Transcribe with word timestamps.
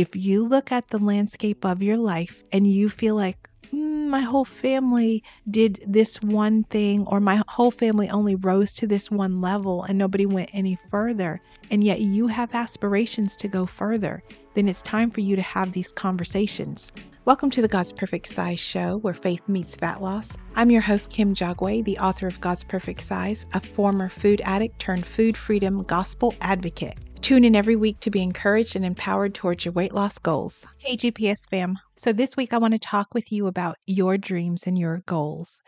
if 0.00 0.16
you 0.16 0.42
look 0.42 0.72
at 0.72 0.88
the 0.88 0.98
landscape 0.98 1.62
of 1.62 1.82
your 1.82 1.98
life 1.98 2.42
and 2.52 2.66
you 2.66 2.88
feel 2.88 3.14
like, 3.14 3.50
mm, 3.70 4.06
my 4.08 4.20
whole 4.20 4.46
family 4.46 5.22
did 5.50 5.84
this 5.86 6.22
one 6.22 6.64
thing, 6.64 7.04
or 7.06 7.20
my 7.20 7.42
whole 7.48 7.70
family 7.70 8.08
only 8.08 8.34
rose 8.34 8.72
to 8.72 8.86
this 8.86 9.10
one 9.10 9.42
level 9.42 9.82
and 9.82 9.98
nobody 9.98 10.24
went 10.24 10.48
any 10.54 10.74
further, 10.74 11.38
and 11.70 11.84
yet 11.84 12.00
you 12.00 12.26
have 12.28 12.54
aspirations 12.54 13.36
to 13.36 13.46
go 13.46 13.66
further, 13.66 14.22
then 14.54 14.70
it's 14.70 14.80
time 14.80 15.10
for 15.10 15.20
you 15.20 15.36
to 15.36 15.42
have 15.42 15.72
these 15.72 15.92
conversations. 15.92 16.90
Welcome 17.26 17.50
to 17.50 17.60
the 17.60 17.68
God's 17.68 17.92
Perfect 17.92 18.28
Size 18.28 18.58
Show, 18.58 18.96
where 18.96 19.12
faith 19.12 19.46
meets 19.50 19.76
fat 19.76 20.00
loss. 20.00 20.34
I'm 20.56 20.70
your 20.70 20.80
host, 20.80 21.10
Kim 21.10 21.34
Jagwe, 21.34 21.84
the 21.84 21.98
author 21.98 22.26
of 22.26 22.40
God's 22.40 22.64
Perfect 22.64 23.02
Size, 23.02 23.44
a 23.52 23.60
former 23.60 24.08
food 24.08 24.40
addict 24.46 24.78
turned 24.78 25.04
food 25.04 25.36
freedom 25.36 25.82
gospel 25.82 26.34
advocate. 26.40 26.96
Tune 27.22 27.44
in 27.44 27.54
every 27.54 27.76
week 27.76 28.00
to 28.00 28.10
be 28.10 28.22
encouraged 28.22 28.74
and 28.74 28.84
empowered 28.84 29.34
towards 29.34 29.66
your 29.66 29.72
weight 29.72 29.92
loss 29.92 30.18
goals. 30.18 30.66
Hey, 30.78 30.96
GPS 30.96 31.48
fam. 31.48 31.78
So, 31.96 32.14
this 32.14 32.34
week 32.34 32.54
I 32.54 32.58
want 32.58 32.72
to 32.72 32.78
talk 32.78 33.12
with 33.12 33.30
you 33.30 33.46
about 33.46 33.76
your 33.86 34.16
dreams 34.16 34.66
and 34.66 34.78
your 34.78 35.02
goals. 35.04 35.60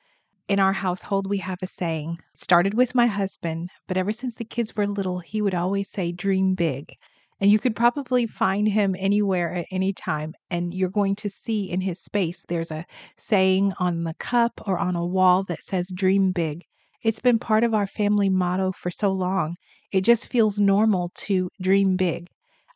In 0.49 0.59
our 0.59 0.73
household, 0.73 1.27
we 1.27 1.39
have 1.39 1.59
a 1.63 1.67
saying. 1.67 2.19
Started 2.35 2.73
with 2.73 2.95
my 2.95 3.07
husband, 3.07 3.69
but 3.87 3.99
ever 3.99 4.13
since 4.13 4.35
the 4.35 4.47
kids 4.47 4.75
were 4.75 4.87
little, 4.87 5.19
he 5.19 5.43
would 5.43 5.55
always 5.55 5.91
say, 5.91 6.11
Dream 6.11 6.55
big. 6.55 6.95
And 7.39 7.51
you 7.51 7.59
could 7.59 7.77
probably 7.77 8.27
find 8.27 8.69
him 8.69 8.97
anywhere 8.99 9.53
at 9.53 9.67
any 9.71 9.93
time. 9.93 10.35
And 10.51 10.73
you're 10.73 10.89
going 10.89 11.17
to 11.17 11.29
see 11.29 11.71
in 11.71 11.83
his 11.83 12.01
space, 12.01 12.47
there's 12.49 12.71
a 12.71 12.87
saying 13.19 13.75
on 13.79 14.05
the 14.05 14.15
cup 14.15 14.61
or 14.67 14.79
on 14.79 14.97
a 14.97 15.07
wall 15.07 15.45
that 15.45 15.63
says, 15.63 15.91
Dream 15.95 16.33
big. 16.33 16.65
It's 17.03 17.21
been 17.21 17.39
part 17.39 17.65
of 17.65 17.75
our 17.75 17.87
family 17.87 18.31
motto 18.31 18.71
for 18.73 18.91
so 18.91 19.11
long. 19.11 19.57
It 19.91 20.03
just 20.03 20.31
feels 20.31 20.61
normal 20.61 21.11
to 21.27 21.49
dream 21.61 21.97
big. 21.97 22.29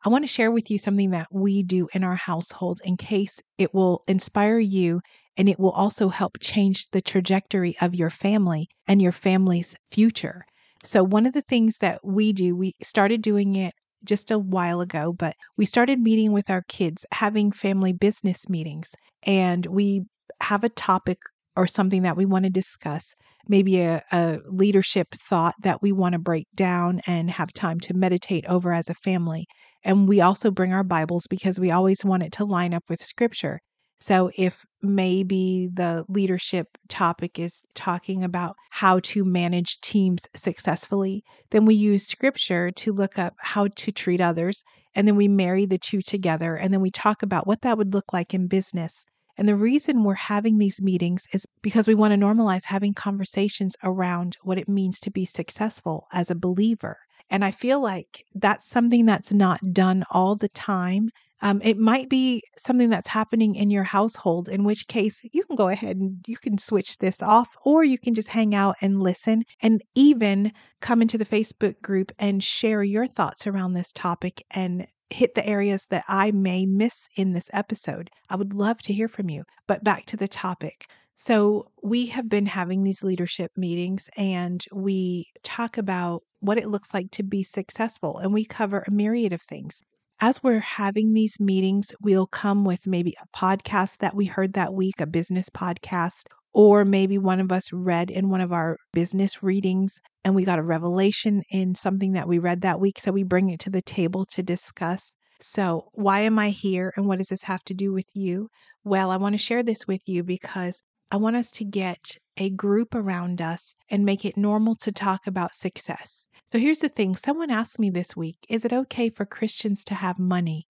I 0.05 0.09
want 0.09 0.25
to 0.25 0.29
share 0.29 0.51
with 0.51 0.71
you 0.71 0.79
something 0.79 1.11
that 1.11 1.29
we 1.31 1.63
do 1.63 1.89
in 1.93 2.03
our 2.05 2.17
household 2.17 2.81
in 2.85 2.97
case 2.97 3.41
it 3.59 3.73
will 3.73 4.03
inspire 4.07 4.59
you 4.59 5.01
and 5.37 5.49
it 5.49 5.59
will 5.59 5.71
also 5.71 6.09
help 6.09 6.39
change 6.41 6.89
the 6.91 7.01
trajectory 7.01 7.77
of 7.81 7.95
your 7.95 8.11
family 8.11 8.69
and 8.87 9.01
your 9.01 9.13
family's 9.13 9.77
future. 9.91 10.45
So, 10.83 11.03
one 11.03 11.27
of 11.27 11.33
the 11.33 11.43
things 11.43 11.79
that 11.79 12.01
we 12.05 12.33
do, 12.33 12.57
we 12.57 12.73
started 12.83 13.23
doing 13.23 13.57
it 13.57 13.75
just 14.05 14.31
a 14.31 14.39
while 14.39 14.81
ago, 14.81 15.13
but 15.13 15.35
we 15.57 15.65
started 15.65 15.99
meeting 15.99 16.33
with 16.33 16.51
our 16.51 16.63
kids, 16.69 17.05
having 17.13 17.51
family 17.51 17.93
business 17.93 18.49
meetings, 18.49 18.95
and 19.25 19.67
we 19.67 20.03
have 20.43 20.63
a 20.65 20.69
topic 20.69 21.19
or 21.57 21.67
something 21.67 22.03
that 22.03 22.17
we 22.17 22.27
want 22.27 22.45
to 22.45 22.51
discuss, 22.51 23.15
maybe 23.49 23.81
a, 23.81 24.03
a 24.13 24.39
leadership 24.47 25.09
thought 25.15 25.55
that 25.63 25.83
we 25.83 25.93
want 25.93 26.13
to 26.13 26.19
break 26.19 26.47
down 26.55 27.01
and 27.07 27.31
have 27.31 27.53
time 27.53 27.81
to 27.81 27.95
meditate 27.95 28.45
over 28.47 28.73
as 28.73 28.91
a 28.91 28.95
family. 28.95 29.47
And 29.85 30.09
we 30.09 30.21
also 30.21 30.51
bring 30.51 30.73
our 30.73 30.85
Bibles 30.85 31.27
because 31.29 31.59
we 31.59 31.71
always 31.71 32.05
want 32.05 32.23
it 32.23 32.33
to 32.33 32.45
line 32.45 32.75
up 32.75 32.85
with 32.89 33.03
scripture. 33.03 33.61
So, 33.99 34.31
if 34.37 34.63
maybe 34.83 35.71
the 35.73 36.05
leadership 36.09 36.77
topic 36.89 37.39
is 37.39 37.63
talking 37.75 38.23
about 38.23 38.55
how 38.71 39.01
to 39.01 39.25
manage 39.25 39.81
teams 39.81 40.29
successfully, 40.35 41.25
then 41.51 41.65
we 41.65 41.75
use 41.75 42.07
scripture 42.07 42.71
to 42.73 42.93
look 42.93 43.19
up 43.19 43.35
how 43.39 43.69
to 43.69 43.93
treat 43.93 44.21
others. 44.21 44.63
And 44.95 45.09
then 45.09 45.17
we 45.17 45.29
marry 45.29 45.65
the 45.65 45.79
two 45.79 46.03
together. 46.03 46.57
And 46.57 46.75
then 46.75 46.83
we 46.83 46.91
talk 46.91 47.23
about 47.23 47.47
what 47.47 47.63
that 47.63 47.79
would 47.79 47.95
look 47.95 48.13
like 48.13 48.35
in 48.35 48.49
business. 48.49 49.07
And 49.39 49.49
the 49.49 49.57
reason 49.57 50.03
we're 50.03 50.15
having 50.15 50.59
these 50.59 50.81
meetings 50.81 51.27
is 51.33 51.47
because 51.63 51.87
we 51.87 51.95
want 51.95 52.13
to 52.13 52.19
normalize 52.19 52.65
having 52.65 52.95
conversations 52.95 53.77
around 53.83 54.37
what 54.43 54.59
it 54.59 54.69
means 54.69 54.99
to 55.01 55.11
be 55.11 55.25
successful 55.25 56.07
as 56.13 56.31
a 56.31 56.35
believer. 56.35 56.99
And 57.29 57.45
I 57.45 57.51
feel 57.51 57.81
like 57.81 58.25
that's 58.35 58.69
something 58.69 59.05
that's 59.05 59.33
not 59.33 59.61
done 59.73 60.05
all 60.11 60.37
the 60.37 60.49
time. 60.49 61.11
Um, 61.43 61.61
it 61.63 61.77
might 61.77 62.09
be 62.09 62.43
something 62.57 62.89
that's 62.89 63.09
happening 63.09 63.57
in 63.57 63.69
your 63.69 63.83
household, 63.83 64.49
in 64.49 64.65
which 64.65 64.87
case 64.89 65.21
you 65.33 65.45
can 65.45 65.57
go 65.57 65.69
ahead 65.69 65.97
and 65.97 66.25
you 66.27 66.37
can 66.39 66.57
switch 66.57 66.97
this 66.99 67.21
off, 67.21 67.55
or 67.65 67.85
you 67.85 67.99
can 67.99 68.15
just 68.15 68.29
hang 68.29 68.55
out 68.55 68.77
and 68.81 69.03
listen 69.03 69.43
and 69.61 69.83
even 69.95 70.53
come 70.81 71.03
into 71.03 71.19
the 71.19 71.27
Facebook 71.27 71.81
group 71.83 72.11
and 72.19 72.43
share 72.43 72.83
your 72.83 73.07
thoughts 73.07 73.47
around 73.47 73.75
this 73.75 73.93
topic 73.93 74.45
and 74.53 74.87
hit 75.11 75.35
the 75.35 75.47
areas 75.47 75.87
that 75.91 76.05
I 76.09 76.33
may 76.33 76.67
miss 76.67 77.09
in 77.17 77.33
this 77.33 77.51
episode. 77.53 78.11
I 78.29 78.37
would 78.37 78.55
love 78.55 78.83
to 78.83 78.93
hear 78.93 79.09
from 79.09 79.31
you. 79.31 79.45
But 79.67 79.85
back 79.85 80.07
to 80.07 80.17
the 80.17 80.29
topic. 80.29 80.87
So, 81.15 81.71
we 81.83 82.07
have 82.07 82.29
been 82.29 82.47
having 82.47 82.83
these 82.83 83.03
leadership 83.03 83.51
meetings 83.57 84.11
and 84.19 84.63
we 84.71 85.29
talk 85.43 85.79
about 85.79 86.23
what 86.41 86.59
it 86.59 86.69
looks 86.69 86.93
like 86.93 87.11
to 87.13 87.23
be 87.23 87.43
successful, 87.43 88.19
and 88.19 88.33
we 88.33 88.45
cover 88.45 88.85
a 88.87 88.91
myriad 88.91 89.33
of 89.33 89.43
things. 89.43 89.83
As 90.21 90.43
we're 90.43 90.61
having 90.61 91.13
these 91.13 91.39
meetings, 91.41 91.95
we'll 92.03 92.27
come 92.27 92.65
with 92.65 92.87
maybe 92.87 93.15
a 93.21 93.37
podcast 93.37 93.99
that 93.99 94.15
we 94.15 94.27
heard 94.27 94.55
that 94.55 94.73
week, 94.73 95.01
a 95.01 95.07
business 95.07 95.51
podcast, 95.51 96.25
or 96.57 96.87
maybe 96.87 97.19
one 97.19 97.39
of 97.39 97.53
us 97.53 97.71
read 97.71 98.11
in 98.11 98.31
one 98.31 98.41
of 98.41 98.51
our 98.51 98.79
business 98.95 99.43
readings 99.43 100.01
and 100.25 100.35
we 100.35 100.43
got 100.43 100.59
a 100.59 100.63
revelation 100.63 101.43
in 101.51 101.75
something 101.75 102.13
that 102.13 102.27
we 102.27 102.39
read 102.39 102.63
that 102.63 102.81
week. 102.81 102.99
So 102.99 103.13
we 103.13 103.25
bring 103.25 103.51
it 103.51 103.61
to 103.61 103.71
the 103.71 103.83
table 103.83 104.25
to 104.33 104.43
discuss. 104.43 105.15
So, 105.39 105.91
why 105.93 106.21
am 106.21 106.39
I 106.39 106.49
here 106.49 106.95
and 106.97 107.07
what 107.07 107.19
does 107.19 107.29
this 107.29 107.43
have 107.43 107.63
to 107.65 107.75
do 107.75 107.93
with 107.93 108.07
you? 108.15 108.49
Well, 108.85 109.11
I 109.11 109.19
want 109.19 109.35
to 109.35 109.39
share 109.39 109.63
this 109.63 109.87
with 109.87 110.09
you 110.09 110.25
because 110.25 110.83
I 111.11 111.19
want 111.19 111.37
us 111.37 111.51
to 111.51 111.65
get 111.67 112.17
a 112.39 112.49
group 112.49 112.95
around 112.95 113.43
us 113.43 113.75
and 113.91 114.07
make 114.07 114.25
it 114.25 114.39
normal 114.39 114.75
to 114.77 114.91
talk 114.91 115.27
about 115.27 115.55
success. 115.55 116.25
So, 116.47 116.59
here's 116.59 116.79
the 116.79 116.89
thing 116.89 117.15
someone 117.15 117.51
asked 117.51 117.79
me 117.79 117.91
this 117.91 118.17
week 118.17 118.39
Is 118.49 118.65
it 118.65 118.73
okay 118.73 119.11
for 119.11 119.27
Christians 119.27 119.85
to 119.85 119.95
have 119.95 120.19
money? 120.19 120.67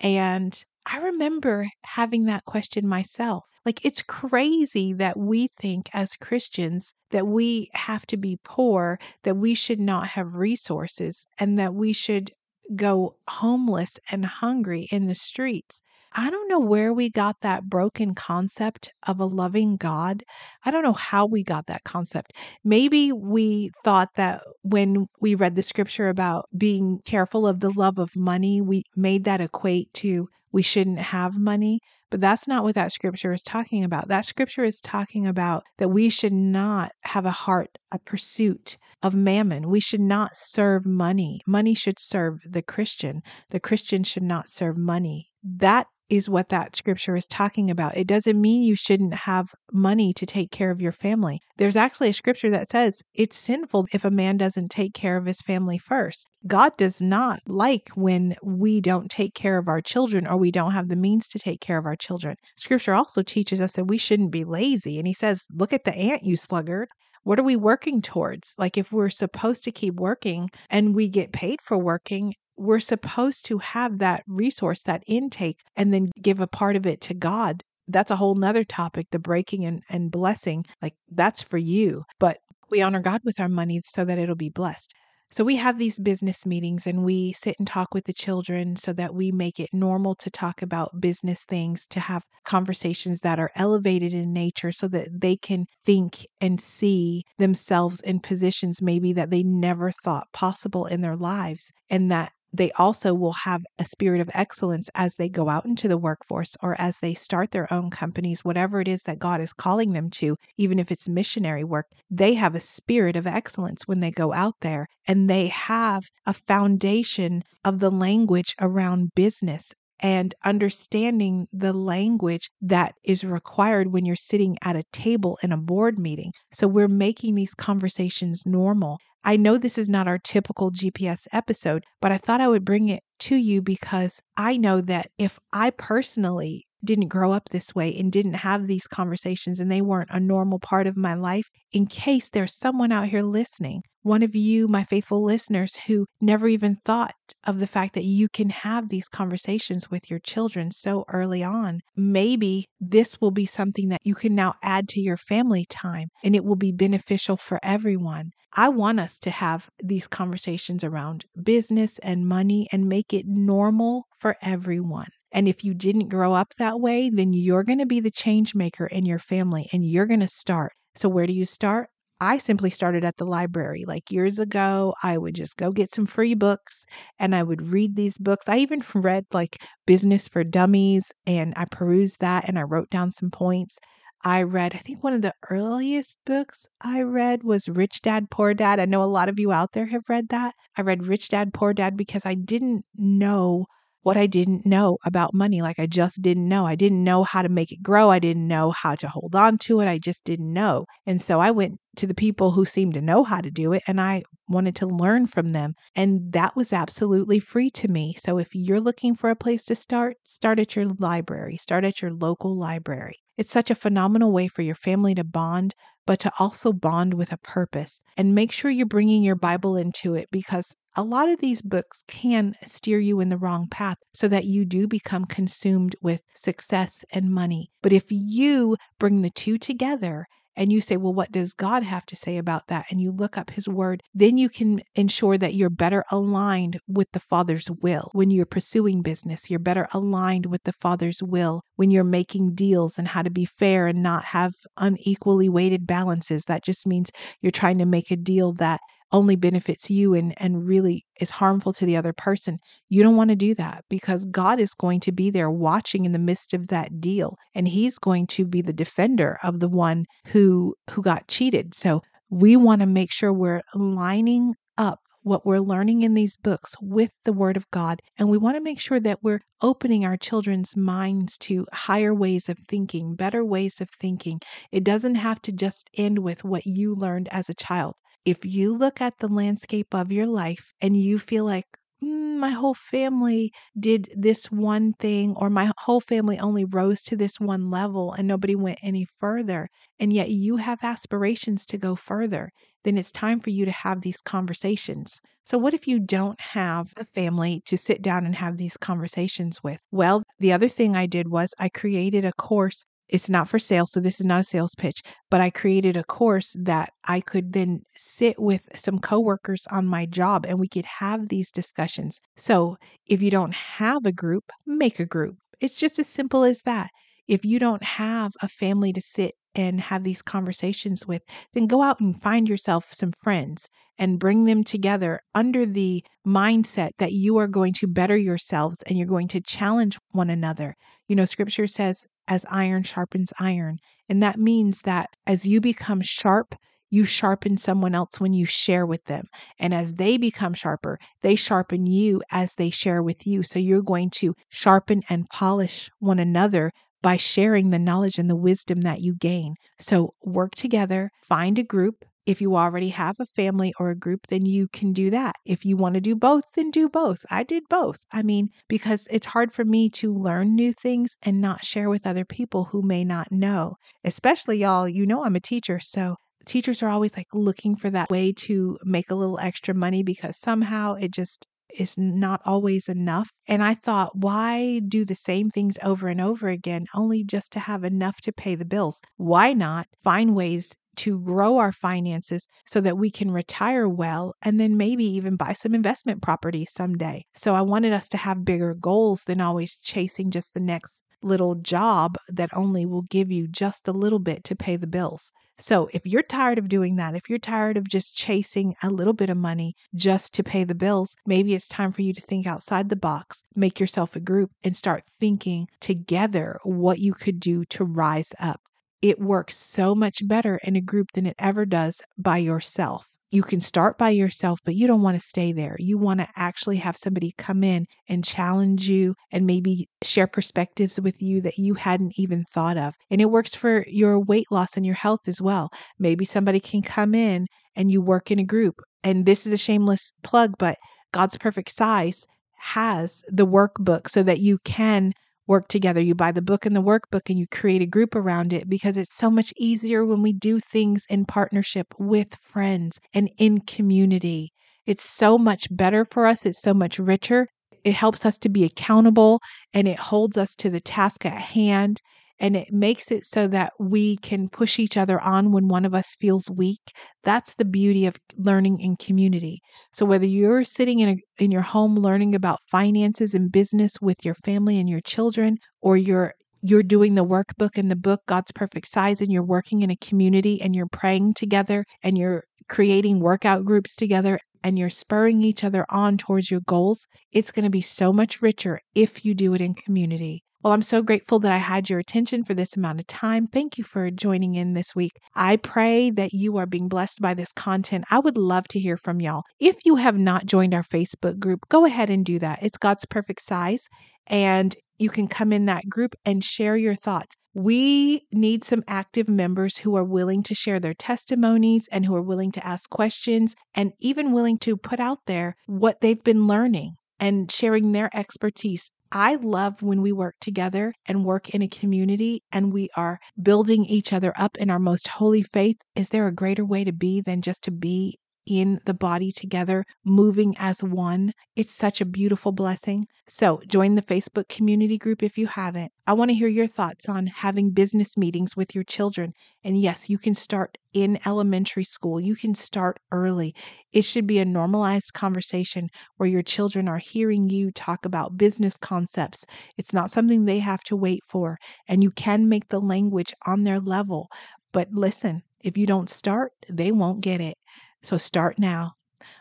And 0.00 0.64
I 0.86 0.98
remember 0.98 1.68
having 1.82 2.26
that 2.26 2.44
question 2.44 2.86
myself. 2.86 3.44
Like, 3.64 3.84
it's 3.84 4.02
crazy 4.02 4.92
that 4.92 5.18
we 5.18 5.48
think 5.48 5.90
as 5.92 6.14
Christians 6.14 6.94
that 7.10 7.26
we 7.26 7.70
have 7.74 8.06
to 8.06 8.16
be 8.16 8.38
poor, 8.44 8.98
that 9.24 9.36
we 9.36 9.54
should 9.54 9.80
not 9.80 10.08
have 10.08 10.34
resources, 10.34 11.26
and 11.40 11.58
that 11.58 11.74
we 11.74 11.92
should 11.92 12.30
go 12.76 13.16
homeless 13.28 13.98
and 14.10 14.24
hungry 14.24 14.86
in 14.92 15.06
the 15.06 15.14
streets. 15.14 15.82
I 16.12 16.30
don't 16.30 16.48
know 16.48 16.60
where 16.60 16.94
we 16.94 17.10
got 17.10 17.40
that 17.42 17.64
broken 17.64 18.14
concept 18.14 18.92
of 19.06 19.18
a 19.18 19.26
loving 19.26 19.76
God. 19.76 20.22
I 20.64 20.70
don't 20.70 20.84
know 20.84 20.92
how 20.92 21.26
we 21.26 21.42
got 21.42 21.66
that 21.66 21.84
concept. 21.84 22.32
Maybe 22.64 23.10
we 23.12 23.70
thought 23.84 24.10
that 24.16 24.42
when 24.62 25.08
we 25.20 25.34
read 25.34 25.56
the 25.56 25.62
scripture 25.62 26.08
about 26.08 26.48
being 26.56 27.00
careful 27.04 27.46
of 27.46 27.58
the 27.60 27.70
love 27.76 27.98
of 27.98 28.14
money, 28.16 28.60
we 28.60 28.84
made 28.94 29.24
that 29.24 29.40
equate 29.40 29.92
to 29.94 30.28
we 30.56 30.62
shouldn't 30.62 30.98
have 30.98 31.36
money. 31.36 31.80
But 32.10 32.22
that's 32.22 32.48
not 32.48 32.64
what 32.64 32.76
that 32.76 32.90
scripture 32.90 33.30
is 33.30 33.42
talking 33.42 33.84
about. 33.84 34.08
That 34.08 34.24
scripture 34.24 34.64
is 34.64 34.80
talking 34.80 35.26
about 35.26 35.64
that 35.76 35.90
we 35.90 36.08
should 36.08 36.32
not 36.32 36.92
have 37.02 37.26
a 37.26 37.30
heart, 37.30 37.76
a 37.92 37.98
pursuit 37.98 38.78
of 39.02 39.14
mammon. 39.14 39.68
We 39.68 39.80
should 39.80 40.00
not 40.00 40.34
serve 40.34 40.86
money. 40.86 41.42
Money 41.46 41.74
should 41.74 41.98
serve 41.98 42.40
the 42.48 42.62
Christian. 42.62 43.20
The 43.50 43.60
Christian 43.60 44.02
should 44.02 44.22
not 44.22 44.48
serve 44.48 44.78
money. 44.78 45.28
That 45.44 45.88
is 46.08 46.28
what 46.28 46.48
that 46.50 46.76
scripture 46.76 47.16
is 47.16 47.26
talking 47.26 47.70
about. 47.70 47.96
It 47.96 48.06
doesn't 48.06 48.40
mean 48.40 48.62
you 48.62 48.76
shouldn't 48.76 49.14
have 49.14 49.48
money 49.72 50.12
to 50.14 50.26
take 50.26 50.50
care 50.50 50.70
of 50.70 50.80
your 50.80 50.92
family. 50.92 51.40
There's 51.56 51.76
actually 51.76 52.10
a 52.10 52.14
scripture 52.14 52.50
that 52.50 52.68
says 52.68 53.02
it's 53.14 53.36
sinful 53.36 53.86
if 53.92 54.04
a 54.04 54.10
man 54.10 54.36
doesn't 54.36 54.70
take 54.70 54.94
care 54.94 55.16
of 55.16 55.26
his 55.26 55.42
family 55.42 55.78
first. 55.78 56.26
God 56.46 56.76
does 56.76 57.02
not 57.02 57.40
like 57.46 57.88
when 57.94 58.36
we 58.42 58.80
don't 58.80 59.10
take 59.10 59.34
care 59.34 59.58
of 59.58 59.68
our 59.68 59.80
children 59.80 60.26
or 60.26 60.36
we 60.46 60.52
don't 60.52 60.70
have 60.70 60.86
the 60.86 60.94
means 60.94 61.26
to 61.26 61.40
take 61.40 61.60
care 61.60 61.76
of 61.76 61.86
our 61.86 61.96
children. 61.96 62.36
Scripture 62.54 62.94
also 62.94 63.20
teaches 63.20 63.60
us 63.60 63.72
that 63.72 63.86
we 63.86 63.98
shouldn't 63.98 64.30
be 64.30 64.44
lazy. 64.44 64.96
And 64.96 65.04
he 65.04 65.12
says, 65.12 65.44
Look 65.52 65.72
at 65.72 65.82
the 65.82 65.92
ant, 65.92 66.22
you 66.22 66.36
sluggard. 66.36 66.88
What 67.24 67.40
are 67.40 67.42
we 67.42 67.56
working 67.56 68.00
towards? 68.00 68.54
Like, 68.56 68.78
if 68.78 68.92
we're 68.92 69.10
supposed 69.10 69.64
to 69.64 69.72
keep 69.72 69.94
working 69.94 70.48
and 70.70 70.94
we 70.94 71.08
get 71.08 71.32
paid 71.32 71.60
for 71.60 71.76
working, 71.76 72.32
we're 72.56 72.78
supposed 72.78 73.44
to 73.46 73.58
have 73.58 73.98
that 73.98 74.22
resource, 74.28 74.82
that 74.82 75.02
intake, 75.08 75.64
and 75.74 75.92
then 75.92 76.12
give 76.22 76.38
a 76.38 76.46
part 76.46 76.76
of 76.76 76.86
it 76.86 77.00
to 77.00 77.14
God. 77.14 77.64
That's 77.88 78.12
a 78.12 78.16
whole 78.16 78.36
nother 78.36 78.62
topic, 78.62 79.08
the 79.10 79.18
breaking 79.18 79.64
and, 79.64 79.82
and 79.88 80.12
blessing. 80.12 80.64
Like 80.80 80.94
that's 81.10 81.42
for 81.42 81.58
you. 81.58 82.04
But 82.20 82.38
we 82.70 82.82
honor 82.82 83.00
God 83.00 83.20
with 83.24 83.40
our 83.40 83.48
money 83.48 83.80
so 83.84 84.04
that 84.04 84.18
it'll 84.18 84.36
be 84.36 84.50
blessed. 84.50 84.94
So 85.36 85.44
we 85.44 85.56
have 85.56 85.76
these 85.76 85.98
business 85.98 86.46
meetings 86.46 86.86
and 86.86 87.04
we 87.04 87.34
sit 87.34 87.56
and 87.58 87.68
talk 87.68 87.92
with 87.92 88.06
the 88.06 88.14
children 88.14 88.74
so 88.74 88.94
that 88.94 89.14
we 89.14 89.30
make 89.30 89.60
it 89.60 89.68
normal 89.70 90.14
to 90.14 90.30
talk 90.30 90.62
about 90.62 90.98
business 90.98 91.44
things, 91.44 91.86
to 91.88 92.00
have 92.00 92.22
conversations 92.46 93.20
that 93.20 93.38
are 93.38 93.50
elevated 93.54 94.14
in 94.14 94.32
nature 94.32 94.72
so 94.72 94.88
that 94.88 95.08
they 95.20 95.36
can 95.36 95.66
think 95.84 96.26
and 96.40 96.58
see 96.58 97.22
themselves 97.36 98.00
in 98.00 98.20
positions 98.20 98.80
maybe 98.80 99.12
that 99.12 99.28
they 99.28 99.42
never 99.42 99.92
thought 99.92 100.26
possible 100.32 100.86
in 100.86 101.02
their 101.02 101.16
lives. 101.16 101.70
And 101.90 102.10
that 102.10 102.32
they 102.56 102.72
also 102.72 103.14
will 103.14 103.32
have 103.32 103.64
a 103.78 103.84
spirit 103.84 104.20
of 104.20 104.30
excellence 104.34 104.88
as 104.94 105.16
they 105.16 105.28
go 105.28 105.48
out 105.48 105.66
into 105.66 105.88
the 105.88 105.98
workforce 105.98 106.56
or 106.62 106.74
as 106.80 106.98
they 106.98 107.14
start 107.14 107.50
their 107.50 107.72
own 107.72 107.90
companies, 107.90 108.44
whatever 108.44 108.80
it 108.80 108.88
is 108.88 109.02
that 109.04 109.18
God 109.18 109.40
is 109.40 109.52
calling 109.52 109.92
them 109.92 110.10
to, 110.10 110.36
even 110.56 110.78
if 110.78 110.90
it's 110.90 111.08
missionary 111.08 111.64
work. 111.64 111.86
They 112.10 112.34
have 112.34 112.54
a 112.54 112.60
spirit 112.60 113.16
of 113.16 113.26
excellence 113.26 113.86
when 113.86 114.00
they 114.00 114.10
go 114.10 114.32
out 114.32 114.54
there 114.60 114.86
and 115.06 115.28
they 115.28 115.48
have 115.48 116.04
a 116.24 116.32
foundation 116.32 117.42
of 117.64 117.78
the 117.78 117.90
language 117.90 118.54
around 118.60 119.14
business 119.14 119.74
and 120.00 120.34
understanding 120.44 121.48
the 121.52 121.72
language 121.72 122.50
that 122.60 122.94
is 123.04 123.24
required 123.24 123.92
when 123.92 124.04
you're 124.04 124.16
sitting 124.16 124.56
at 124.62 124.76
a 124.76 124.84
table 124.92 125.38
in 125.42 125.52
a 125.52 125.56
board 125.56 125.98
meeting. 125.98 126.32
So 126.52 126.66
we're 126.68 126.88
making 126.88 127.34
these 127.34 127.54
conversations 127.54 128.44
normal. 128.46 128.98
I 129.24 129.36
know 129.36 129.58
this 129.58 129.78
is 129.78 129.88
not 129.88 130.06
our 130.06 130.18
typical 130.18 130.70
GPS 130.70 131.26
episode, 131.32 131.84
but 132.00 132.12
I 132.12 132.18
thought 132.18 132.40
I 132.40 132.48
would 132.48 132.64
bring 132.64 132.88
it 132.88 133.02
to 133.20 133.36
you 133.36 133.60
because 133.60 134.20
I 134.36 134.56
know 134.56 134.80
that 134.82 135.10
if 135.18 135.38
I 135.52 135.70
personally 135.70 136.66
didn't 136.84 137.08
grow 137.08 137.32
up 137.32 137.48
this 137.48 137.74
way 137.74 137.94
and 137.98 138.12
didn't 138.12 138.34
have 138.34 138.66
these 138.66 138.86
conversations 138.86 139.58
and 139.58 139.70
they 139.70 139.82
weren't 139.82 140.10
a 140.12 140.20
normal 140.20 140.60
part 140.60 140.86
of 140.86 140.96
my 140.96 141.14
life, 141.14 141.48
in 141.72 141.86
case 141.86 142.28
there's 142.28 142.56
someone 142.56 142.92
out 142.92 143.08
here 143.08 143.22
listening, 143.22 143.82
one 144.06 144.22
of 144.22 144.36
you, 144.36 144.68
my 144.68 144.84
faithful 144.84 145.24
listeners, 145.24 145.76
who 145.88 146.06
never 146.20 146.46
even 146.46 146.76
thought 146.76 147.14
of 147.44 147.58
the 147.58 147.66
fact 147.66 147.94
that 147.94 148.04
you 148.04 148.28
can 148.28 148.50
have 148.50 148.88
these 148.88 149.08
conversations 149.08 149.90
with 149.90 150.08
your 150.08 150.20
children 150.20 150.70
so 150.70 151.04
early 151.08 151.42
on. 151.42 151.80
Maybe 151.96 152.66
this 152.80 153.20
will 153.20 153.32
be 153.32 153.46
something 153.46 153.88
that 153.88 154.00
you 154.04 154.14
can 154.14 154.36
now 154.36 154.54
add 154.62 154.88
to 154.90 155.00
your 155.00 155.16
family 155.16 155.64
time 155.68 156.08
and 156.22 156.36
it 156.36 156.44
will 156.44 156.56
be 156.56 156.70
beneficial 156.70 157.36
for 157.36 157.58
everyone. 157.64 158.30
I 158.56 158.68
want 158.68 159.00
us 159.00 159.18
to 159.20 159.30
have 159.30 159.68
these 159.82 160.06
conversations 160.06 160.84
around 160.84 161.24
business 161.42 161.98
and 161.98 162.28
money 162.28 162.68
and 162.70 162.88
make 162.88 163.12
it 163.12 163.26
normal 163.26 164.04
for 164.20 164.36
everyone. 164.40 165.08
And 165.32 165.48
if 165.48 165.64
you 165.64 165.74
didn't 165.74 166.08
grow 166.08 166.32
up 166.32 166.54
that 166.58 166.80
way, 166.80 167.10
then 167.12 167.32
you're 167.32 167.64
going 167.64 167.80
to 167.80 167.86
be 167.86 168.00
the 168.00 168.12
change 168.12 168.54
maker 168.54 168.86
in 168.86 169.04
your 169.04 169.18
family 169.18 169.68
and 169.72 169.84
you're 169.84 170.06
going 170.06 170.20
to 170.20 170.28
start. 170.28 170.72
So, 170.94 171.08
where 171.08 171.26
do 171.26 171.32
you 171.34 171.44
start? 171.44 171.90
I 172.20 172.38
simply 172.38 172.70
started 172.70 173.04
at 173.04 173.16
the 173.16 173.26
library. 173.26 173.84
Like 173.86 174.10
years 174.10 174.38
ago, 174.38 174.94
I 175.02 175.18
would 175.18 175.34
just 175.34 175.56
go 175.56 175.70
get 175.70 175.92
some 175.92 176.06
free 176.06 176.34
books 176.34 176.86
and 177.18 177.34
I 177.34 177.42
would 177.42 177.70
read 177.72 177.94
these 177.96 178.16
books. 178.18 178.48
I 178.48 178.58
even 178.58 178.82
read 178.94 179.26
like 179.32 179.62
Business 179.86 180.26
for 180.28 180.42
Dummies 180.42 181.12
and 181.26 181.52
I 181.56 181.66
perused 181.66 182.20
that 182.20 182.48
and 182.48 182.58
I 182.58 182.62
wrote 182.62 182.90
down 182.90 183.10
some 183.10 183.30
points. 183.30 183.78
I 184.24 184.42
read, 184.42 184.74
I 184.74 184.78
think 184.78 185.04
one 185.04 185.12
of 185.12 185.22
the 185.22 185.34
earliest 185.50 186.18
books 186.24 186.66
I 186.80 187.02
read 187.02 187.42
was 187.44 187.68
Rich 187.68 188.00
Dad 188.02 188.30
Poor 188.30 188.54
Dad. 188.54 188.80
I 188.80 188.86
know 188.86 189.02
a 189.02 189.04
lot 189.04 189.28
of 189.28 189.38
you 189.38 189.52
out 189.52 189.72
there 189.72 189.86
have 189.86 190.08
read 190.08 190.30
that. 190.30 190.54
I 190.76 190.82
read 190.82 191.06
Rich 191.06 191.28
Dad 191.28 191.52
Poor 191.52 191.74
Dad 191.74 191.96
because 191.96 192.24
I 192.24 192.34
didn't 192.34 192.84
know 192.96 193.66
what 194.02 194.16
I 194.16 194.26
didn't 194.26 194.64
know 194.64 194.98
about 195.04 195.34
money. 195.34 195.62
Like 195.62 195.78
I 195.78 195.86
just 195.86 196.22
didn't 196.22 196.48
know. 196.48 196.64
I 196.64 196.76
didn't 196.76 197.02
know 197.04 197.24
how 197.24 197.42
to 197.42 197.48
make 197.48 197.72
it 197.72 197.82
grow. 197.82 198.08
I 198.08 198.20
didn't 198.20 198.46
know 198.46 198.70
how 198.70 198.94
to 198.94 199.08
hold 199.08 199.34
on 199.34 199.58
to 199.58 199.80
it. 199.80 199.88
I 199.88 199.98
just 199.98 200.24
didn't 200.24 200.52
know. 200.52 200.86
And 201.06 201.20
so 201.20 201.40
I 201.40 201.50
went 201.50 201.78
to 201.96 202.06
the 202.06 202.14
people 202.14 202.52
who 202.52 202.64
seemed 202.64 202.94
to 202.94 203.00
know 203.00 203.24
how 203.24 203.40
to 203.40 203.50
do 203.50 203.72
it 203.72 203.82
and 203.86 204.00
I 204.00 204.22
wanted 204.48 204.76
to 204.76 204.86
learn 204.86 205.26
from 205.26 205.48
them. 205.48 205.74
And 205.94 206.32
that 206.32 206.54
was 206.56 206.72
absolutely 206.72 207.38
free 207.38 207.70
to 207.70 207.88
me. 207.88 208.14
So 208.18 208.38
if 208.38 208.54
you're 208.54 208.80
looking 208.80 209.14
for 209.14 209.30
a 209.30 209.36
place 209.36 209.64
to 209.64 209.74
start, 209.74 210.16
start 210.24 210.58
at 210.58 210.76
your 210.76 210.86
library, 210.98 211.56
start 211.56 211.84
at 211.84 212.00
your 212.00 212.12
local 212.12 212.56
library. 212.56 213.18
It's 213.36 213.50
such 213.50 213.70
a 213.70 213.74
phenomenal 213.74 214.32
way 214.32 214.48
for 214.48 214.62
your 214.62 214.74
family 214.74 215.14
to 215.14 215.24
bond, 215.24 215.74
but 216.06 216.20
to 216.20 216.32
also 216.38 216.72
bond 216.72 217.14
with 217.14 217.32
a 217.32 217.36
purpose. 217.38 218.02
And 218.16 218.34
make 218.34 218.52
sure 218.52 218.70
you're 218.70 218.86
bringing 218.86 219.22
your 219.22 219.36
Bible 219.36 219.76
into 219.76 220.14
it 220.14 220.28
because 220.30 220.74
a 220.98 221.02
lot 221.02 221.28
of 221.28 221.40
these 221.40 221.60
books 221.60 222.02
can 222.08 222.54
steer 222.64 222.98
you 222.98 223.20
in 223.20 223.28
the 223.28 223.36
wrong 223.36 223.68
path 223.68 223.98
so 224.14 224.28
that 224.28 224.46
you 224.46 224.64
do 224.64 224.88
become 224.88 225.26
consumed 225.26 225.94
with 226.00 226.22
success 226.34 227.04
and 227.12 227.30
money. 227.30 227.70
But 227.82 227.92
if 227.92 228.04
you 228.08 228.76
bring 228.98 229.20
the 229.20 229.28
two 229.28 229.58
together 229.58 230.26
and 230.56 230.72
you 230.72 230.80
say, 230.80 230.96
well, 230.96 231.12
what 231.12 231.32
does 231.32 231.52
God 231.52 231.82
have 231.82 232.06
to 232.06 232.16
say 232.16 232.38
about 232.38 232.68
that? 232.68 232.86
And 232.90 233.00
you 233.00 233.12
look 233.12 233.36
up 233.36 233.50
his 233.50 233.68
word, 233.68 234.02
then 234.14 234.38
you 234.38 234.48
can 234.48 234.82
ensure 234.94 235.36
that 235.38 235.54
you're 235.54 235.70
better 235.70 236.04
aligned 236.10 236.80
with 236.88 237.08
the 237.12 237.20
Father's 237.20 237.70
will. 237.70 238.10
When 238.12 238.30
you're 238.30 238.46
pursuing 238.46 239.02
business, 239.02 239.50
you're 239.50 239.58
better 239.58 239.88
aligned 239.92 240.46
with 240.46 240.64
the 240.64 240.72
Father's 240.72 241.22
will. 241.22 241.62
When 241.76 241.90
you're 241.90 242.04
making 242.04 242.54
deals 242.54 242.98
and 242.98 243.06
how 243.08 243.22
to 243.22 243.30
be 243.30 243.44
fair 243.44 243.86
and 243.86 244.02
not 244.02 244.24
have 244.24 244.54
unequally 244.78 245.48
weighted 245.48 245.86
balances, 245.86 246.44
that 246.46 246.64
just 246.64 246.86
means 246.86 247.10
you're 247.42 247.50
trying 247.50 247.78
to 247.78 247.86
make 247.86 248.10
a 248.10 248.16
deal 248.16 248.52
that 248.54 248.80
only 249.12 249.36
benefits 249.36 249.90
you 249.90 250.14
and, 250.14 250.34
and 250.36 250.68
really 250.68 251.06
is 251.20 251.30
harmful 251.30 251.72
to 251.72 251.86
the 251.86 251.96
other 251.96 252.12
person. 252.12 252.58
You 252.88 253.02
don't 253.02 253.16
want 253.16 253.30
to 253.30 253.36
do 253.36 253.54
that 253.54 253.84
because 253.88 254.24
God 254.26 254.58
is 254.58 254.74
going 254.74 255.00
to 255.00 255.12
be 255.12 255.30
there 255.30 255.50
watching 255.50 256.04
in 256.04 256.12
the 256.12 256.18
midst 256.18 256.54
of 256.54 256.68
that 256.68 257.00
deal 257.00 257.36
and 257.54 257.68
he's 257.68 257.98
going 257.98 258.26
to 258.28 258.44
be 258.44 258.62
the 258.62 258.72
defender 258.72 259.38
of 259.42 259.60
the 259.60 259.68
one 259.68 260.06
who 260.28 260.74
who 260.90 261.02
got 261.02 261.28
cheated. 261.28 261.74
So 261.74 262.02
we 262.30 262.56
want 262.56 262.80
to 262.80 262.86
make 262.86 263.12
sure 263.12 263.32
we're 263.32 263.62
lining 263.74 264.54
up 264.76 265.00
what 265.22 265.44
we're 265.44 265.58
learning 265.58 266.02
in 266.02 266.14
these 266.14 266.36
books 266.36 266.76
with 266.80 267.10
the 267.24 267.32
Word 267.32 267.56
of 267.56 267.68
God. 267.72 268.00
And 268.16 268.28
we 268.28 268.38
want 268.38 268.56
to 268.56 268.62
make 268.62 268.78
sure 268.78 269.00
that 269.00 269.24
we're 269.24 269.40
opening 269.60 270.04
our 270.04 270.16
children's 270.16 270.76
minds 270.76 271.36
to 271.38 271.66
higher 271.72 272.14
ways 272.14 272.48
of 272.48 272.58
thinking, 272.68 273.16
better 273.16 273.44
ways 273.44 273.80
of 273.80 273.90
thinking. 273.90 274.40
It 274.70 274.84
doesn't 274.84 275.16
have 275.16 275.42
to 275.42 275.52
just 275.52 275.90
end 275.94 276.20
with 276.20 276.44
what 276.44 276.64
you 276.64 276.94
learned 276.94 277.28
as 277.32 277.48
a 277.48 277.54
child 277.54 277.96
if 278.26 278.44
you 278.44 278.74
look 278.74 279.00
at 279.00 279.18
the 279.18 279.28
landscape 279.28 279.94
of 279.94 280.12
your 280.12 280.26
life 280.26 280.74
and 280.82 280.96
you 280.96 281.18
feel 281.18 281.44
like, 281.46 281.66
mm, 282.02 282.36
my 282.38 282.50
whole 282.50 282.74
family 282.74 283.52
did 283.80 284.12
this 284.16 284.46
one 284.50 284.92
thing, 284.94 285.34
or 285.36 285.48
my 285.50 285.70
whole 285.78 286.00
family 286.00 286.38
only 286.38 286.64
rose 286.66 287.02
to 287.04 287.16
this 287.16 287.40
one 287.40 287.70
level 287.70 288.12
and 288.12 288.28
nobody 288.28 288.54
went 288.54 288.78
any 288.82 289.04
further, 289.06 289.68
and 289.98 290.12
yet 290.12 290.30
you 290.30 290.56
have 290.58 290.84
aspirations 290.84 291.64
to 291.66 291.78
go 291.78 291.96
further, 291.96 292.50
then 292.84 292.98
it's 292.98 293.12
time 293.12 293.40
for 293.40 293.50
you 293.50 293.64
to 293.64 293.72
have 293.72 294.02
these 294.02 294.20
conversations. 294.20 295.20
So, 295.44 295.56
what 295.58 295.74
if 295.74 295.86
you 295.88 295.98
don't 296.00 296.40
have 296.40 296.92
a 296.96 297.04
family 297.04 297.62
to 297.66 297.78
sit 297.78 298.02
down 298.02 298.26
and 298.26 298.34
have 298.34 298.58
these 298.58 298.76
conversations 298.76 299.62
with? 299.62 299.80
Well, 299.92 300.22
the 300.38 300.52
other 300.52 300.68
thing 300.68 300.96
I 300.96 301.06
did 301.06 301.28
was 301.28 301.54
I 301.58 301.68
created 301.68 302.24
a 302.24 302.32
course 302.32 302.84
it's 303.08 303.30
not 303.30 303.48
for 303.48 303.58
sale, 303.58 303.86
so 303.86 304.00
this 304.00 304.20
is 304.20 304.26
not 304.26 304.40
a 304.40 304.44
sales 304.44 304.74
pitch, 304.74 305.02
but 305.30 305.40
I 305.40 305.50
created 305.50 305.96
a 305.96 306.04
course 306.04 306.56
that 306.58 306.90
I 307.04 307.20
could 307.20 307.52
then 307.52 307.82
sit 307.94 308.38
with 308.40 308.68
some 308.74 308.98
coworkers 308.98 309.66
on 309.70 309.86
my 309.86 310.06
job 310.06 310.44
and 310.46 310.58
we 310.58 310.68
could 310.68 310.84
have 310.84 311.28
these 311.28 311.50
discussions. 311.52 312.20
So, 312.36 312.76
if 313.06 313.22
you 313.22 313.30
don't 313.30 313.54
have 313.54 314.04
a 314.04 314.12
group, 314.12 314.50
make 314.66 314.98
a 314.98 315.06
group. 315.06 315.36
It's 315.60 315.78
just 315.78 315.98
as 315.98 316.08
simple 316.08 316.44
as 316.44 316.62
that. 316.62 316.90
If 317.28 317.44
you 317.44 317.58
don't 317.58 317.82
have 317.82 318.32
a 318.42 318.48
family 318.48 318.92
to 318.92 319.00
sit 319.00 319.34
and 319.54 319.80
have 319.80 320.04
these 320.04 320.22
conversations 320.22 321.06
with, 321.06 321.22
then 321.54 321.66
go 321.66 321.82
out 321.82 321.98
and 322.00 322.20
find 322.20 322.48
yourself 322.48 322.92
some 322.92 323.12
friends 323.20 323.68
and 323.98 324.18
bring 324.18 324.44
them 324.44 324.62
together 324.62 325.20
under 325.34 325.64
the 325.64 326.04
mindset 326.26 326.90
that 326.98 327.12
you 327.12 327.38
are 327.38 327.48
going 327.48 327.72
to 327.72 327.86
better 327.86 328.16
yourselves 328.16 328.82
and 328.82 328.98
you're 328.98 329.06
going 329.06 329.28
to 329.28 329.40
challenge 329.40 329.98
one 330.10 330.28
another. 330.28 330.74
You 331.08 331.16
know, 331.16 331.24
scripture 331.24 331.66
says, 331.66 332.06
as 332.28 332.46
iron 332.50 332.82
sharpens 332.82 333.32
iron. 333.38 333.78
And 334.08 334.22
that 334.22 334.38
means 334.38 334.82
that 334.82 335.10
as 335.26 335.46
you 335.46 335.60
become 335.60 336.00
sharp, 336.00 336.54
you 336.90 337.04
sharpen 337.04 337.56
someone 337.56 337.94
else 337.94 338.20
when 338.20 338.32
you 338.32 338.46
share 338.46 338.86
with 338.86 339.04
them. 339.06 339.24
And 339.58 339.74
as 339.74 339.94
they 339.94 340.16
become 340.16 340.54
sharper, 340.54 340.98
they 341.22 341.34
sharpen 341.34 341.86
you 341.86 342.22
as 342.30 342.54
they 342.54 342.70
share 342.70 343.02
with 343.02 343.26
you. 343.26 343.42
So 343.42 343.58
you're 343.58 343.82
going 343.82 344.10
to 344.16 344.34
sharpen 344.48 345.02
and 345.08 345.28
polish 345.28 345.90
one 345.98 346.18
another 346.18 346.70
by 347.02 347.16
sharing 347.16 347.70
the 347.70 347.78
knowledge 347.78 348.18
and 348.18 348.30
the 348.30 348.36
wisdom 348.36 348.80
that 348.82 349.00
you 349.00 349.14
gain. 349.14 349.54
So 349.78 350.14
work 350.22 350.54
together, 350.54 351.10
find 351.22 351.58
a 351.58 351.62
group. 351.62 352.04
If 352.26 352.40
you 352.40 352.56
already 352.56 352.88
have 352.88 353.16
a 353.20 353.26
family 353.26 353.72
or 353.78 353.90
a 353.90 353.96
group, 353.96 354.26
then 354.26 354.44
you 354.44 354.66
can 354.72 354.92
do 354.92 355.10
that. 355.10 355.36
If 355.44 355.64
you 355.64 355.76
want 355.76 355.94
to 355.94 356.00
do 356.00 356.16
both, 356.16 356.42
then 356.54 356.70
do 356.70 356.88
both. 356.88 357.24
I 357.30 357.44
did 357.44 357.62
both. 357.70 357.98
I 358.12 358.22
mean, 358.22 358.48
because 358.68 359.06
it's 359.10 359.26
hard 359.26 359.52
for 359.52 359.64
me 359.64 359.88
to 359.90 360.12
learn 360.12 360.56
new 360.56 360.72
things 360.72 361.16
and 361.22 361.40
not 361.40 361.64
share 361.64 361.88
with 361.88 362.06
other 362.06 362.24
people 362.24 362.64
who 362.64 362.82
may 362.82 363.04
not 363.04 363.30
know. 363.30 363.76
Especially 364.02 364.58
y'all, 364.58 364.88
you 364.88 365.06
know 365.06 365.24
I'm 365.24 365.36
a 365.36 365.40
teacher, 365.40 365.78
so 365.78 366.16
teachers 366.46 366.82
are 366.82 366.88
always 366.88 367.16
like 367.16 367.26
looking 367.32 367.76
for 367.76 367.90
that 367.90 368.10
way 368.10 368.32
to 368.32 368.76
make 368.84 369.10
a 369.10 369.14
little 369.14 369.38
extra 369.38 369.74
money 369.74 370.02
because 370.02 370.36
somehow 370.36 370.94
it 370.94 371.12
just 371.12 371.46
is 371.78 371.96
not 371.98 372.40
always 372.44 372.88
enough. 372.88 373.30
And 373.46 373.62
I 373.62 373.74
thought, 373.74 374.16
why 374.16 374.80
do 374.80 375.04
the 375.04 375.14
same 375.14 375.50
things 375.50 375.78
over 375.82 376.08
and 376.08 376.20
over 376.20 376.48
again 376.48 376.86
only 376.94 377.24
just 377.24 377.52
to 377.52 377.60
have 377.60 377.84
enough 377.84 378.20
to 378.22 378.32
pay 378.32 378.54
the 378.54 378.64
bills? 378.64 379.00
Why 379.16 379.52
not 379.52 379.86
find 380.02 380.34
ways 380.34 380.72
to 380.96 381.20
grow 381.20 381.58
our 381.58 381.72
finances 381.72 382.48
so 382.64 382.80
that 382.80 382.98
we 382.98 383.10
can 383.10 383.30
retire 383.30 383.88
well 383.88 384.34
and 384.42 384.58
then 384.58 384.76
maybe 384.76 385.04
even 385.04 385.36
buy 385.36 385.52
some 385.52 385.74
investment 385.74 386.22
property 386.22 386.64
someday. 386.64 387.24
So 387.34 387.54
I 387.54 387.62
wanted 387.62 387.92
us 387.92 388.08
to 388.10 388.16
have 388.16 388.44
bigger 388.44 388.74
goals 388.74 389.24
than 389.24 389.40
always 389.40 389.76
chasing 389.76 390.30
just 390.30 390.54
the 390.54 390.60
next 390.60 391.02
little 391.22 391.54
job 391.56 392.16
that 392.28 392.50
only 392.54 392.86
will 392.86 393.02
give 393.02 393.30
you 393.30 393.48
just 393.48 393.88
a 393.88 393.92
little 393.92 394.18
bit 394.18 394.44
to 394.44 394.56
pay 394.56 394.76
the 394.76 394.86
bills. 394.86 395.32
So, 395.58 395.88
if 395.94 396.04
you're 396.04 396.22
tired 396.22 396.58
of 396.58 396.68
doing 396.68 396.96
that, 396.96 397.14
if 397.14 397.30
you're 397.30 397.38
tired 397.38 397.78
of 397.78 397.88
just 397.88 398.14
chasing 398.14 398.74
a 398.82 398.90
little 398.90 399.14
bit 399.14 399.30
of 399.30 399.38
money 399.38 399.74
just 399.94 400.34
to 400.34 400.44
pay 400.44 400.64
the 400.64 400.74
bills, 400.74 401.16
maybe 401.26 401.54
it's 401.54 401.66
time 401.66 401.92
for 401.92 402.02
you 402.02 402.12
to 402.12 402.20
think 402.20 402.46
outside 402.46 402.90
the 402.90 402.96
box, 402.96 403.42
make 403.54 403.80
yourself 403.80 404.14
a 404.16 404.20
group, 404.20 404.50
and 404.62 404.76
start 404.76 405.04
thinking 405.18 405.66
together 405.80 406.58
what 406.62 406.98
you 406.98 407.14
could 407.14 407.40
do 407.40 407.64
to 407.66 407.84
rise 407.84 408.34
up. 408.38 408.60
It 409.02 409.20
works 409.20 409.56
so 409.56 409.94
much 409.94 410.26
better 410.26 410.58
in 410.62 410.76
a 410.76 410.80
group 410.80 411.12
than 411.12 411.26
it 411.26 411.36
ever 411.38 411.66
does 411.66 412.00
by 412.18 412.38
yourself 412.38 413.16
you 413.30 413.42
can 413.42 413.60
start 413.60 413.98
by 413.98 414.10
yourself, 414.10 414.60
but 414.64 414.74
you 414.74 414.86
don't 414.86 415.02
want 415.02 415.16
to 415.16 415.26
stay 415.28 415.52
there. 415.52 415.76
You 415.78 415.98
want 415.98 416.20
to 416.20 416.28
actually 416.36 416.76
have 416.76 416.96
somebody 416.96 417.32
come 417.36 417.64
in 417.64 417.86
and 418.08 418.24
challenge 418.24 418.88
you 418.88 419.14
and 419.32 419.46
maybe 419.46 419.88
share 420.02 420.26
perspectives 420.26 421.00
with 421.00 421.20
you 421.20 421.40
that 421.42 421.58
you 421.58 421.74
hadn't 421.74 422.14
even 422.16 422.44
thought 422.44 422.76
of. 422.76 422.94
And 423.10 423.20
it 423.20 423.30
works 423.30 423.54
for 423.54 423.84
your 423.88 424.20
weight 424.20 424.46
loss 424.50 424.76
and 424.76 424.86
your 424.86 424.94
health 424.94 425.28
as 425.28 425.42
well. 425.42 425.70
Maybe 425.98 426.24
somebody 426.24 426.60
can 426.60 426.82
come 426.82 427.14
in 427.14 427.46
and 427.74 427.90
you 427.90 428.00
work 428.00 428.30
in 428.30 428.38
a 428.38 428.44
group. 428.44 428.76
And 429.02 429.26
this 429.26 429.46
is 429.46 429.52
a 429.52 429.58
shameless 429.58 430.12
plug, 430.22 430.54
but 430.58 430.78
God's 431.12 431.36
Perfect 431.36 431.70
Size 431.70 432.26
has 432.58 433.22
the 433.28 433.46
workbook 433.46 434.08
so 434.08 434.22
that 434.22 434.40
you 434.40 434.58
can 434.64 435.12
work 435.46 435.68
together. 435.68 436.00
You 436.00 436.14
buy 436.14 436.32
the 436.32 436.42
book 436.42 436.66
and 436.66 436.74
the 436.74 436.82
workbook 436.82 437.28
and 437.30 437.38
you 437.38 437.46
create 437.46 437.82
a 437.82 437.86
group 437.86 438.14
around 438.14 438.52
it 438.52 438.68
because 438.68 438.98
it's 438.98 439.16
so 439.16 439.30
much 439.30 439.52
easier 439.56 440.04
when 440.04 440.22
we 440.22 440.32
do 440.32 440.58
things 440.60 441.04
in 441.08 441.24
partnership 441.24 441.94
with 441.98 442.34
friends 442.36 443.00
and 443.14 443.30
in 443.38 443.60
community. 443.60 444.52
It's 444.86 445.04
so 445.04 445.38
much 445.38 445.66
better 445.70 446.04
for 446.04 446.26
us, 446.26 446.46
it's 446.46 446.60
so 446.60 446.74
much 446.74 446.98
richer. 446.98 447.48
It 447.84 447.94
helps 447.94 448.26
us 448.26 448.38
to 448.38 448.48
be 448.48 448.64
accountable 448.64 449.40
and 449.72 449.86
it 449.86 449.98
holds 449.98 450.36
us 450.36 450.54
to 450.56 450.70
the 450.70 450.80
task 450.80 451.24
at 451.24 451.40
hand 451.40 452.00
and 452.38 452.56
it 452.56 452.72
makes 452.72 453.10
it 453.10 453.24
so 453.24 453.46
that 453.48 453.72
we 453.78 454.16
can 454.18 454.48
push 454.48 454.78
each 454.78 454.96
other 454.96 455.20
on 455.20 455.52
when 455.52 455.68
one 455.68 455.84
of 455.84 455.94
us 455.94 456.16
feels 456.20 456.50
weak. 456.50 456.92
That's 457.24 457.54
the 457.54 457.64
beauty 457.64 458.06
of 458.06 458.16
learning 458.36 458.80
in 458.80 458.96
community. 458.96 459.60
So 459.92 460.06
whether 460.06 460.26
you're 460.26 460.64
sitting 460.64 461.00
in 461.00 461.08
a, 461.08 461.42
in 461.42 461.50
your 461.50 461.62
home 461.62 461.96
learning 461.96 462.34
about 462.34 462.60
finances 462.70 463.34
and 463.34 463.50
business 463.50 464.00
with 464.00 464.24
your 464.24 464.34
family 464.34 464.78
and 464.78 464.88
your 464.88 465.00
children 465.00 465.58
or 465.80 465.96
you're 465.96 466.34
you're 466.62 466.82
doing 466.82 467.14
the 467.14 467.24
workbook 467.24 467.76
and 467.76 467.90
the 467.90 467.96
book 467.96 468.22
God's 468.26 468.50
perfect 468.50 468.88
size 468.88 469.20
and 469.20 469.30
you're 469.30 469.44
working 469.44 469.82
in 469.82 469.90
a 469.90 469.96
community 469.96 470.60
and 470.60 470.74
you're 470.74 470.88
praying 470.88 471.34
together 471.34 471.84
and 472.02 472.18
you're 472.18 472.44
creating 472.68 473.20
workout 473.20 473.64
groups 473.64 473.94
together 473.94 474.40
and 474.64 474.78
you're 474.78 474.90
spurring 474.90 475.42
each 475.42 475.62
other 475.62 475.86
on 475.90 476.16
towards 476.16 476.50
your 476.50 476.60
goals, 476.66 477.06
it's 477.30 477.52
going 477.52 477.64
to 477.64 477.70
be 477.70 477.80
so 477.80 478.12
much 478.12 478.42
richer 478.42 478.80
if 478.94 479.24
you 479.24 479.34
do 479.34 479.54
it 479.54 479.60
in 479.60 479.74
community. 479.74 480.42
Well, 480.66 480.72
I'm 480.72 480.82
so 480.82 481.00
grateful 481.00 481.38
that 481.38 481.52
I 481.52 481.58
had 481.58 481.88
your 481.88 482.00
attention 482.00 482.42
for 482.42 482.52
this 482.52 482.76
amount 482.76 482.98
of 482.98 483.06
time. 483.06 483.46
Thank 483.46 483.78
you 483.78 483.84
for 483.84 484.10
joining 484.10 484.56
in 484.56 484.74
this 484.74 484.96
week. 484.96 485.12
I 485.36 485.58
pray 485.58 486.10
that 486.10 486.32
you 486.32 486.56
are 486.56 486.66
being 486.66 486.88
blessed 486.88 487.20
by 487.20 487.34
this 487.34 487.52
content. 487.52 488.02
I 488.10 488.18
would 488.18 488.36
love 488.36 488.66
to 488.70 488.80
hear 488.80 488.96
from 488.96 489.20
y'all. 489.20 489.44
If 489.60 489.76
you 489.84 489.94
have 489.94 490.18
not 490.18 490.46
joined 490.46 490.74
our 490.74 490.82
Facebook 490.82 491.38
group, 491.38 491.60
go 491.68 491.84
ahead 491.84 492.10
and 492.10 492.24
do 492.24 492.40
that. 492.40 492.64
It's 492.64 492.78
God's 492.78 493.06
Perfect 493.06 493.42
Size, 493.42 493.86
and 494.26 494.74
you 494.98 495.08
can 495.08 495.28
come 495.28 495.52
in 495.52 495.66
that 495.66 495.88
group 495.88 496.16
and 496.24 496.42
share 496.42 496.76
your 496.76 496.96
thoughts. 496.96 497.36
We 497.54 498.26
need 498.32 498.64
some 498.64 498.82
active 498.88 499.28
members 499.28 499.78
who 499.78 499.94
are 499.94 500.02
willing 500.02 500.42
to 500.42 500.54
share 500.56 500.80
their 500.80 500.94
testimonies 500.94 501.88
and 501.92 502.04
who 502.04 502.16
are 502.16 502.22
willing 502.22 502.50
to 502.50 502.66
ask 502.66 502.90
questions 502.90 503.54
and 503.76 503.92
even 504.00 504.32
willing 504.32 504.58
to 504.62 504.76
put 504.76 504.98
out 504.98 505.20
there 505.28 505.54
what 505.66 506.00
they've 506.00 506.24
been 506.24 506.48
learning 506.48 506.96
and 507.20 507.52
sharing 507.52 507.92
their 507.92 508.10
expertise 508.12 508.90
I 509.12 509.34
love 509.36 509.82
when 509.82 510.02
we 510.02 510.12
work 510.12 510.36
together 510.40 510.92
and 511.06 511.24
work 511.24 511.50
in 511.50 511.62
a 511.62 511.68
community 511.68 512.42
and 512.52 512.72
we 512.72 512.88
are 512.96 513.18
building 513.40 513.84
each 513.84 514.12
other 514.12 514.32
up 514.36 514.56
in 514.58 514.70
our 514.70 514.78
most 514.78 515.08
holy 515.08 515.42
faith. 515.42 515.78
Is 515.94 516.10
there 516.10 516.26
a 516.26 516.32
greater 516.34 516.64
way 516.64 516.84
to 516.84 516.92
be 516.92 517.20
than 517.20 517.42
just 517.42 517.62
to 517.62 517.70
be 517.70 518.18
in 518.46 518.80
the 518.86 518.94
body 518.94 519.32
together, 519.32 519.84
moving 520.04 520.54
as 520.58 520.82
one. 520.82 521.32
It's 521.56 521.72
such 521.72 522.00
a 522.00 522.06
beautiful 522.06 522.52
blessing. 522.52 523.06
So, 523.26 523.60
join 523.66 523.94
the 523.94 524.02
Facebook 524.02 524.48
community 524.48 524.98
group 524.98 525.22
if 525.22 525.36
you 525.36 525.48
haven't. 525.48 525.92
I 526.06 526.12
want 526.12 526.30
to 526.30 526.34
hear 526.34 526.48
your 526.48 526.68
thoughts 526.68 527.08
on 527.08 527.26
having 527.26 527.70
business 527.72 528.16
meetings 528.16 528.56
with 528.56 528.74
your 528.74 528.84
children. 528.84 529.32
And 529.64 529.80
yes, 529.80 530.08
you 530.08 530.18
can 530.18 530.34
start 530.34 530.78
in 530.92 531.18
elementary 531.26 531.84
school, 531.84 532.20
you 532.20 532.36
can 532.36 532.54
start 532.54 532.98
early. 533.12 533.54
It 533.92 534.02
should 534.02 534.26
be 534.26 534.38
a 534.38 534.44
normalized 534.44 535.12
conversation 535.12 535.88
where 536.16 536.28
your 536.28 536.42
children 536.42 536.88
are 536.88 536.98
hearing 536.98 537.50
you 537.50 537.70
talk 537.70 538.04
about 538.04 538.38
business 538.38 538.76
concepts. 538.76 539.44
It's 539.76 539.92
not 539.92 540.10
something 540.10 540.44
they 540.44 540.60
have 540.60 540.84
to 540.84 540.96
wait 540.96 541.22
for, 541.24 541.58
and 541.88 542.02
you 542.02 542.10
can 542.12 542.48
make 542.48 542.68
the 542.68 542.80
language 542.80 543.34
on 543.46 543.64
their 543.64 543.80
level. 543.80 544.30
But 544.72 544.92
listen, 544.92 545.42
if 545.60 545.76
you 545.76 545.86
don't 545.86 546.08
start, 546.08 546.52
they 546.70 546.92
won't 546.92 547.20
get 547.20 547.40
it. 547.40 547.58
So 548.02 548.16
start 548.16 548.58
now. 548.58 548.94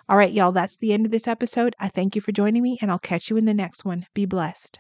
All 0.10 0.18
right, 0.18 0.32
y'all, 0.32 0.52
that's 0.52 0.78
the 0.78 0.94
end 0.94 1.06
of 1.06 1.12
this 1.12 1.28
episode. 1.28 1.76
I 1.80 1.88
thank 1.90 2.16
you 2.16 2.22
for 2.22 2.32
joining 2.32 2.64
me, 2.64 2.78
and 2.82 2.92
I'll 2.92 3.00
catch 3.00 3.30
you 3.30 3.38
in 3.38 3.46
the 3.46 3.54
next 3.54 3.86
one. 3.86 4.08
Be 4.14 4.26
blessed. 4.26 4.80